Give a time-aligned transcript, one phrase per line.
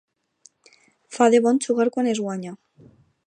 [1.17, 2.57] Fa de bon jugar quan es guanya.